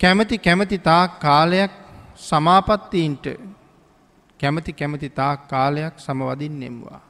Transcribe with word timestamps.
කැමති 0.00 0.38
කැමති 0.38 0.78
තාක් 0.78 1.18
කාලයක් 1.20 1.72
සමාපත්තීන්ට 2.16 3.26
කැමති 4.40 4.72
කැමති 4.72 5.08
තාක් 5.10 5.48
කාලයක් 5.48 5.94
සමවදින් 5.98 6.60
නෙම්වා. 6.60 7.02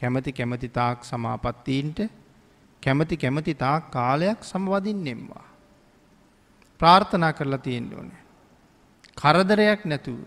කැමති 0.00 0.32
කැමති 0.32 0.68
තාක් 0.68 1.04
සමාපත්තීන්ට 1.04 1.98
කැමති 2.82 3.16
කැමති 3.16 3.54
තාක් 3.54 3.90
කාලයක් 3.90 4.38
සමවදින් 4.42 5.04
නෙම්වා. 5.04 5.46
ප්‍රාර්ථනා 6.80 7.32
කරලා 7.32 7.58
තියෙන්ට 7.58 7.92
ඕනේ. 7.94 8.22
කරදරයක් 9.16 9.84
නැතුව 9.84 10.18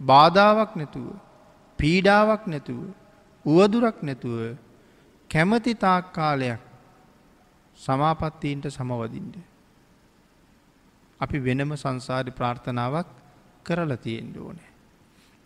බාධාවක් 0.00 0.72
නැතුව 0.76 1.08
පීඩාවක් 1.78 2.46
නැතුව 2.46 2.80
උවදුරක් 3.44 3.98
නැතුව 4.02 4.56
කැමති 5.30 5.74
තාක් 5.74 6.12
කාලයක් 6.12 6.62
සමාපත්තීන්ට 7.80 8.66
සමවදින්ට. 8.70 9.55
අපි 11.20 11.38
වෙනම 11.38 11.72
සංසාරි 11.74 12.30
ප්‍රාර්ථනාවක් 12.30 13.08
කරලා 13.64 13.96
තියෙන්ට 13.96 14.36
ඕනේ. 14.36 14.70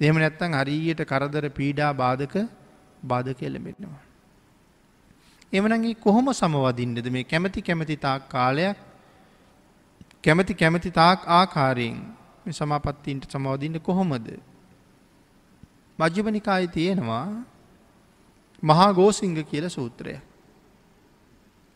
දෙම 0.00 0.16
නැත්තන් 0.16 0.54
හරියට 0.54 1.02
කරදර 1.04 1.44
පීඩා 1.50 1.92
බාධක 1.94 2.34
බාධක 3.02 3.42
එලමෙන්නවා. 3.42 4.02
එමනගේ 5.52 5.94
කොහොම 5.96 6.32
සමවදින්නද 6.32 7.06
මේ 7.10 7.24
කැමති 7.24 7.62
කැමති 7.62 7.96
තාක් 7.96 8.28
කාලයක් 8.28 8.78
කැමති 10.24 10.54
කැමති 10.54 10.90
තාක් 10.90 11.28
ආකාරයෙන් 11.30 11.98
මේ 12.44 12.52
සමාපත්තීන්ට 12.52 13.30
සමවදින්න 13.30 13.80
කොහොමද. 13.80 14.28
මජ්‍යපනිකායි 15.98 16.68
තියෙනවා 16.68 17.26
මහා 18.62 18.92
ගෝසිංග 18.92 19.38
කියල 19.44 19.68
සූත්‍රය. 19.68 20.14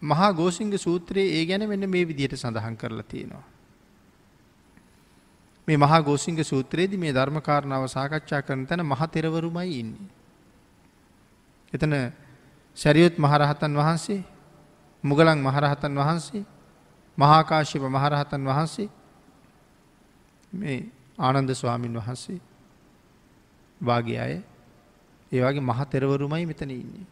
මහා 0.03 0.33
ගෝසිංග 0.33 0.73
සූත්‍රයේ 0.79 1.35
ඒ 1.37 1.45
ගැන 1.47 1.69
මෙන්න 1.69 1.91
මේ 1.91 2.09
විදිහට 2.09 2.37
සඳහන් 2.37 2.77
කරලා 2.77 3.03
තියෙනවා. 3.05 3.45
මේ 5.69 5.77
මහා 5.77 6.03
ගෝසිංග 6.03 6.39
සූත්‍රයේද 6.43 6.97
මේ 6.97 7.13
ධර්මකාරණාව 7.13 7.89
සාකච්ඡා 7.89 8.43
කරන 8.43 8.67
තැන 8.67 8.83
මහතෙරවරුමයි 8.83 9.71
ඉන්නේ. 9.75 10.09
එතන 11.73 11.95
සැරියුත් 12.77 13.19
මහරහතන් 13.19 13.73
වහන්සේ 13.73 14.21
මුගලන් 15.05 15.39
මහරහතන් 15.41 15.95
වහන්සේ 15.95 16.45
මහාකාශිප 17.19 17.83
මහරහතන් 17.85 18.43
වහන්සේ 18.43 18.89
මේ 20.53 20.81
ආනන්ද 21.19 21.51
ස්වාමීන් 21.53 21.97
වහන්සේ 21.97 22.41
වාගේ 23.81 24.21
අය 24.21 24.35
ඒවාගේ 25.33 25.61
මහතෙරවරුමයි 25.63 26.47
මෙතන 26.47 26.71
ඉන්නේ. 26.73 27.07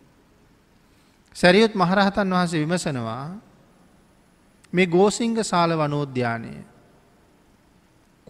සැරියුත් 1.37 1.75
මහරහතන් 1.75 2.29
වහන්සේ 2.29 2.61
විමසනවා 2.61 3.27
මේ 4.73 4.87
ගෝසිංග 4.87 5.37
සාල 5.43 5.73
වනෝද්‍යානය 5.73 6.72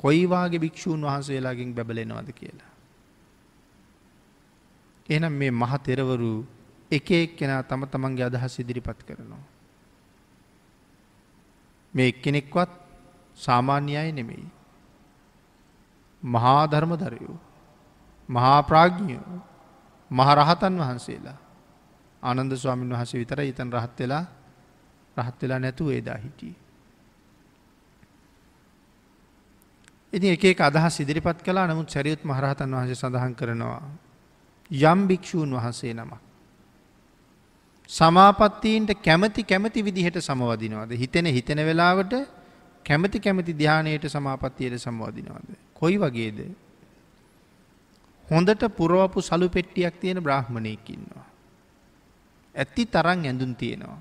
කොයිවාගේ 0.03 0.58
භික්‍ෂූන් 0.58 1.03
වහන්සේලාගෙන් 1.03 1.75
බැබලෙනවද 1.75 2.31
කියලා. 2.33 2.72
එනම් 5.08 5.33
මේ 5.33 5.50
මහ 5.53 5.72
තෙරවරු 5.78 6.33
එක 6.91 7.11
එක් 7.12 7.36
කෙනා 7.36 7.62
තම 7.62 7.83
තමන්ගේ 7.86 8.25
අදහස් 8.25 8.58
ඉදිරිපත් 8.58 9.00
කරනවා. 9.03 9.45
මේ 11.95 12.08
එක්කෙනෙක්වත් 12.08 12.70
සාමාන්‍යයි 13.36 14.12
නෙමෙයි. 14.12 14.47
මහා 16.23 16.67
ධර්මදරයෝ 16.67 17.39
මහා 18.28 18.61
ප්‍රාග්ඥයෝ 18.62 19.39
මහරහතන් 20.11 20.75
වහන්සේලා 20.78 21.39
ආනන්ද 22.23 22.53
ස්වාමීන් 22.55 22.92
වහස 22.92 23.12
විතර 23.14 23.41
ඉතන් 23.42 23.73
රහත් 23.73 23.98
වෙලා 23.98 24.25
රහත් 25.17 25.42
වෙලා 25.42 25.58
නැතුව 25.58 25.89
ඒදා 25.91 26.17
හිටිය. 26.17 26.55
ඉති 30.13 30.27
එක 30.29 30.61
අදහස් 30.61 31.01
ඉදිරිපත් 31.01 31.43
කලා 31.43 31.67
නමුත් 31.67 31.89
සැරියුත් 31.89 32.25
මහරහතන් 32.25 32.69
වහස 32.71 33.01
සඳහන් 33.01 33.35
කරනවා. 33.35 33.83
යම් 34.71 35.01
භික්‍ෂූන් 35.09 35.51
වහන්සේ 35.51 35.95
නමක්. 35.95 36.20
සමාපත්තීන්ට 37.91 38.91
කැමති 38.98 39.42
කැමති 39.42 39.81
විදිහට 39.83 40.20
සමවදිනවාද 40.20 40.92
හිතෙන 40.92 41.27
හිතෙන 41.29 41.59
වෙලාවට 41.59 42.13
කැමති 42.86 43.20
කැමති 43.20 43.53
ධ්‍යානයට 43.53 44.05
සමාපත්තියට 44.07 44.77
සමවදිනවාද. 44.77 45.48
කොයි 45.75 45.98
වගේද. 45.98 46.39
හොඳට 48.29 48.63
පුරවපු 48.70 49.20
සලු 49.20 49.48
පෙට්ටියක් 49.48 50.01
තියෙන 50.01 50.20
බ්‍රහ්මණයකින්නවා. 50.20 51.27
ඇත්ති 52.55 52.86
තරන් 52.86 53.25
ඇඳුන් 53.25 53.57
තියෙනවා. 53.57 54.01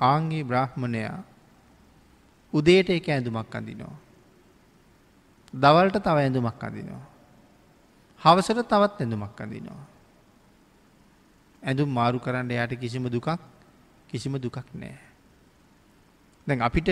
ආංගේ 0.00 0.44
බ්‍රහ්මණයා 0.44 1.18
උදේට 2.52 2.90
එක 2.90 3.08
ඇඳුමක් 3.08 3.54
අඳිනවා. 3.54 4.03
දවල්ට 5.54 5.98
තව 5.98 6.16
ඇඳුමක් 6.18 6.62
අඳිනවා. 6.62 7.02
හවසට 8.20 8.60
තවත් 8.64 9.00
ඇඳුමක් 9.00 9.40
අඳිනවා. 9.40 9.82
ඇඳුම් 11.62 11.88
මාරු 11.88 12.18
කරන්න 12.18 12.50
යට 12.52 12.80
කිසිම 12.80 13.06
දුකක් 13.06 13.28
කිසිම 14.08 14.34
දුකක් 14.36 14.58
නෑ. 14.74 14.96
දැන් 16.46 16.60
අපිට 16.60 16.90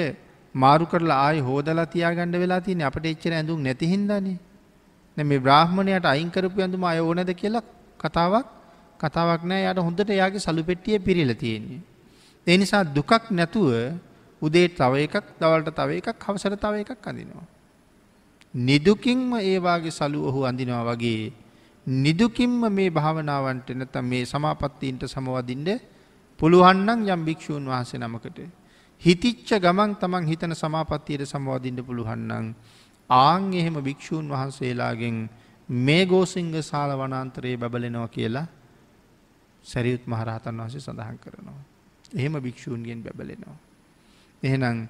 මාරු 0.54 0.86
කරලා 0.86 1.20
ආය 1.26 1.40
හෝදලා 1.40 1.86
තියාගණඩ 1.86 2.36
වෙලා 2.36 2.60
තියන 2.60 2.82
අපට 2.82 3.04
එච්චර 3.04 3.32
ඇඳුම් 3.32 3.60
නැතිහින්දනේ 3.60 4.38
මේ 5.16 5.38
බ්‍රාහ්මණයට 5.38 6.06
අයිංකරපු 6.06 6.60
ඇඳුම 6.60 6.84
අය 6.84 7.00
ඕනද 7.00 7.32
කියලා 7.34 7.64
කතාවක් 8.00 8.46
කතාවක් 9.00 9.42
නෑ 9.44 9.64
යට 9.64 9.78
හොඳට 9.78 10.10
යාගේ 10.12 10.38
සලු 10.38 10.62
පෙට්ටිය 10.62 10.98
පිරිල 10.98 11.34
තියෙන්නේ. 11.34 11.80
ඒ 12.46 12.56
නිසා 12.56 12.84
දුකක් 12.86 13.30
නැතුව 13.30 13.70
උදේ 14.42 14.68
තව 14.70 14.92
එකක් 15.06 15.26
දවල්ට 15.40 15.74
තව 15.74 15.90
එකක් 16.00 16.24
හවසර 16.26 16.54
තව 16.56 16.74
එකක් 16.84 17.06
අඳිනවා. 17.06 17.46
නිදුකින්ම 18.54 19.40
ඒවාගේ 19.42 19.90
සලු 19.90 20.28
ඔහු 20.28 20.44
අඳිනවා 20.44 20.84
වගේ 20.86 21.32
නිදුකින්ම 21.86 22.60
මේ 22.68 22.90
භාවනාවන්ට 22.90 23.68
නැතම් 23.72 24.04
මේ 24.04 24.24
සමාපත්තීන්ට 24.24 25.02
සමවදින්ට 25.04 25.68
පුළුවන්නන් 26.40 27.08
යම් 27.08 27.24
භික්‍ෂූන් 27.24 27.64
වහන්සේ 27.64 27.98
නමකට. 27.98 28.38
හිතිච්ච 29.02 29.48
ගමන් 29.56 29.96
තමන් 29.96 30.24
හිතන 30.24 30.54
සමාපත්තියට 30.54 31.24
සමවදින්ට 31.24 31.80
පුළුවන්නන් 31.80 32.54
ආං 33.10 33.52
එහෙම 33.52 33.76
භික්‍ෂූන් 33.80 34.28
වහන්සේලාගෙන් 34.28 35.16
මේ 35.68 36.06
ගෝසිංග 36.06 36.54
සාල 36.62 36.90
වනාන්තරයේ 36.92 37.56
බැබලෙනවා 37.56 38.08
කියලා 38.08 38.46
සැරියුත් 39.64 40.06
මහරහතන් 40.06 40.56
වහසේ 40.58 40.80
සඳහන් 40.80 41.18
කරනවා. 41.18 41.60
එහෙම 42.12 42.34
භික්‍ෂූන්ගෙන් 42.38 43.02
බැබලෙනවා. 43.02 43.58
එහෙනම් 44.42 44.88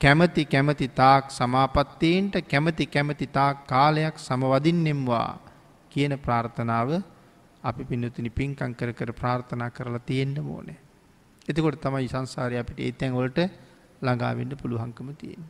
කැමති 0.00 0.44
කැමති 0.44 0.88
තාක් 0.90 1.24
සමාපත්තීන්ට 1.30 2.34
කැමති 2.48 2.86
කැමති 2.86 3.26
තාක් 3.28 3.66
කාලයක් 3.66 4.16
සමවදින්නෙම්වා 4.18 5.30
කියන 5.90 6.14
ප්‍රාර්ථනාව 6.18 6.90
අපි 7.62 7.84
පිනතුනි 7.84 8.30
පින්කං 8.30 8.72
කර 8.74 8.92
කර 8.92 9.12
ප්‍රාර්ථනා 9.12 9.70
කරලා 9.70 10.00
තියෙන්න්න 10.00 10.38
ඕනේ. 10.46 10.78
එතකොට 11.48 11.80
තමයි 11.80 12.08
සංසාරය 12.08 12.56
අපිට 12.56 12.80
ඒතැන් 12.80 13.12
වලට 13.12 13.40
ළඟාවෙන්ට 14.02 14.60
පුළුවන්කම 14.62 15.10
තියෙන. 15.14 15.44